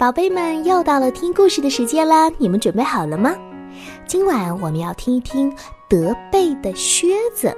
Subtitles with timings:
[0.00, 2.32] 宝贝们，又到了听故事的时间啦！
[2.38, 3.36] 你们准备好了吗？
[4.06, 5.54] 今晚我们要听一听
[5.90, 7.54] 德贝的靴子。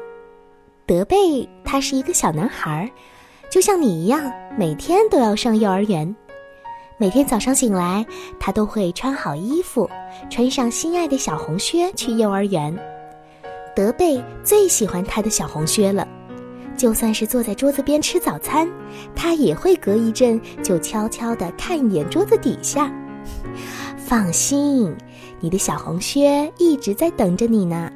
[0.85, 2.91] 德贝他是一个小男孩，
[3.49, 4.21] 就像你一样，
[4.59, 6.17] 每天都要上幼儿园。
[6.99, 8.05] 每天早上醒来，
[8.41, 9.89] 他都会穿好衣服，
[10.29, 12.77] 穿上心爱的小红靴去幼儿园。
[13.77, 16.05] 德贝最喜欢他的小红靴了。
[16.77, 18.69] 就算是坐在桌子边吃早餐，
[19.15, 22.93] 他也会隔一阵就悄悄地看一眼桌子底下。
[23.97, 24.95] 放心，
[25.41, 27.91] 你的小红靴一直在等着你呢。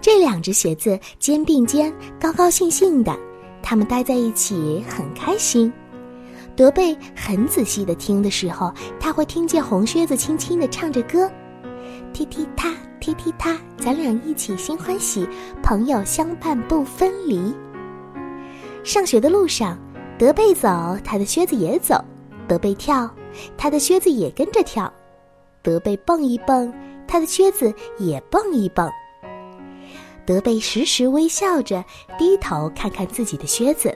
[0.00, 3.16] 这两只鞋子肩并肩，高高兴兴的，
[3.62, 5.72] 他们待在一起很开心。
[6.54, 11.30] 德贝很仔细地听的时候，他会听见红靴子轻轻地唱着歌
[12.12, 15.26] ：“踢踢踏，踢踢踏，咱俩一起心欢喜，
[15.62, 17.54] 朋友相伴不分离。”
[18.88, 19.78] 上学的路上，
[20.18, 20.66] 德贝走，
[21.04, 22.02] 他的靴子也走；
[22.48, 23.06] 德贝跳，
[23.54, 24.90] 他的靴子也跟着跳；
[25.60, 26.72] 德贝蹦一蹦，
[27.06, 28.90] 他的靴子也蹦一蹦。
[30.24, 31.84] 德贝时时微笑着，
[32.18, 33.94] 低头看看自己的靴子，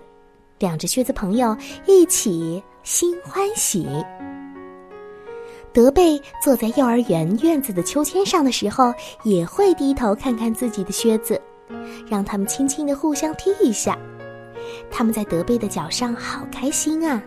[0.58, 1.56] 两只靴子朋友
[1.86, 3.88] 一起心欢喜。
[5.72, 11.40] 德贝坐在幼儿园院子的秋千上的时候，也会低头看看自己的靴子，
[12.06, 13.98] 让他们轻轻的互相踢一下。
[14.92, 17.20] 他们在德贝的脚上，好开心啊！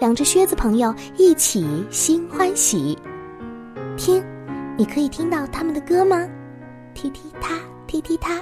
[0.00, 2.98] 两只靴子朋友一起心欢喜。
[3.96, 4.22] 听，
[4.76, 6.28] 你可以听到他们的歌吗？
[6.94, 7.54] 踢踢踏，
[7.86, 8.40] 踢踢踏，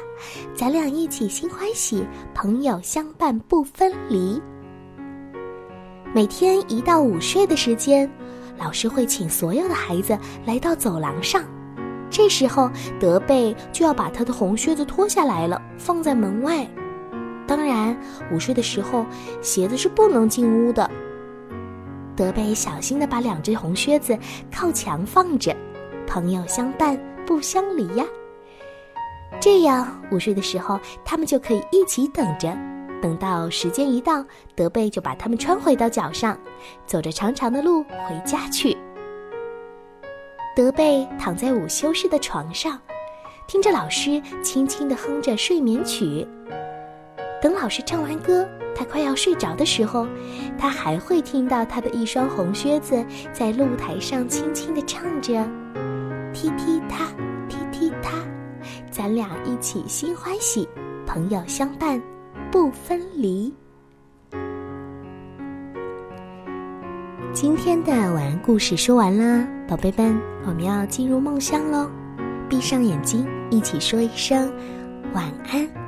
[0.54, 4.40] 咱俩一起心欢喜，朋友相伴不分离。
[6.14, 8.10] 每天一到午睡的时间，
[8.58, 11.44] 老师会请所有的孩子来到走廊上，
[12.08, 16.66] 这时候德贝就要把他的红靴子脱下来了，放在门外。
[17.46, 17.96] 当然，
[18.32, 19.06] 午睡的时候，
[19.40, 20.90] 鞋子是不能进屋的。
[22.16, 24.18] 德贝小心的把两只红靴子
[24.50, 25.54] 靠墙放着，
[26.06, 28.04] 朋友相伴不相离呀。
[29.40, 32.56] 这样午睡的时候，他们就可以一起等着，
[33.02, 36.36] 等到时间一到，德贝就把它们穿回到脚上，
[36.86, 38.76] 走着长长的路回家去。
[40.56, 42.80] 德贝躺在午休室的床上，
[43.46, 46.26] 听着老师轻轻的哼着睡眠曲。
[47.46, 50.04] 等老师唱完歌，他快要睡着的时候，
[50.58, 55.48] 他还会听到他的一双红靴子在露台上轻轻地唱着
[56.34, 57.06] ：“踢踢踏，
[57.48, 58.14] 踢踢踏，
[58.90, 60.68] 咱俩一起心欢喜，
[61.06, 62.02] 朋友相伴
[62.50, 63.54] 不分离。”
[67.32, 71.88] 今天的晚安故事说完啦，宝贝们，我们要进入梦乡喽！
[72.48, 74.52] 闭上眼睛，一起说一声
[75.14, 75.85] 晚安。